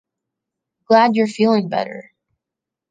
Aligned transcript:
Glad 0.85 1.15
you're 1.15 1.27
feeling 1.27 1.69
better. 1.69 2.11